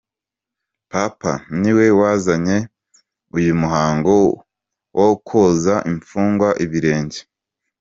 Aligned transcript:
Papa 0.91 1.31
niwe 1.59 1.85
wazanye 1.99 2.57
uyu 3.37 3.53
muhango 3.61 4.13
wo 4.97 5.09
koza 5.27 5.75
imfungwa 5.91 6.49
ibirenge. 6.65 7.19